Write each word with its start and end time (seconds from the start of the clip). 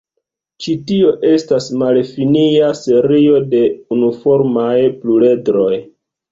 Ĉi 0.63 0.71
tio 0.91 1.11
estas 1.31 1.67
malfinia 1.83 2.71
serio 2.81 3.37
de 3.53 3.63
unuformaj 3.99 4.75
pluredroj. 5.07 5.73